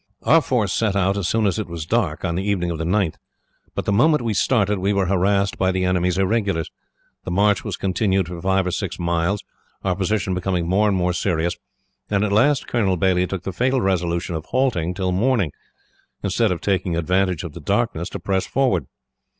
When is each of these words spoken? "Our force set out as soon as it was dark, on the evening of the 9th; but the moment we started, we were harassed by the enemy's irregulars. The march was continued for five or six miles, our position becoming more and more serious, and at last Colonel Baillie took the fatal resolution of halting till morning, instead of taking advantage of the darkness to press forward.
"Our 0.23 0.41
force 0.41 0.73
set 0.73 0.95
out 0.95 1.15
as 1.15 1.27
soon 1.27 1.45
as 1.45 1.59
it 1.59 1.67
was 1.67 1.85
dark, 1.85 2.25
on 2.25 2.33
the 2.33 2.43
evening 2.43 2.71
of 2.71 2.79
the 2.79 2.83
9th; 2.85 3.17
but 3.75 3.85
the 3.85 3.91
moment 3.91 4.23
we 4.23 4.33
started, 4.33 4.79
we 4.79 4.93
were 4.93 5.05
harassed 5.05 5.59
by 5.59 5.71
the 5.71 5.85
enemy's 5.85 6.17
irregulars. 6.17 6.71
The 7.23 7.29
march 7.29 7.63
was 7.63 7.77
continued 7.77 8.27
for 8.27 8.41
five 8.41 8.65
or 8.65 8.71
six 8.71 8.97
miles, 8.97 9.43
our 9.83 9.95
position 9.95 10.33
becoming 10.33 10.67
more 10.67 10.87
and 10.87 10.97
more 10.97 11.13
serious, 11.13 11.55
and 12.09 12.23
at 12.23 12.31
last 12.31 12.65
Colonel 12.67 12.97
Baillie 12.97 13.27
took 13.27 13.43
the 13.43 13.53
fatal 13.53 13.79
resolution 13.79 14.33
of 14.33 14.45
halting 14.45 14.95
till 14.95 15.11
morning, 15.11 15.51
instead 16.23 16.51
of 16.51 16.61
taking 16.61 16.95
advantage 16.95 17.43
of 17.43 17.53
the 17.53 17.61
darkness 17.61 18.09
to 18.09 18.19
press 18.19 18.47
forward. 18.47 18.87